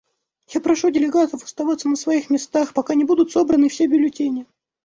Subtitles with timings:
[0.47, 4.47] Я прошу делегатов оставаться на своих местах, пока не будут собраны все бюллетени.